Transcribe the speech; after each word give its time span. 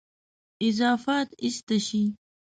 اضافات 0.69 1.29
ایسته 1.43 1.77
شي. 1.87 2.01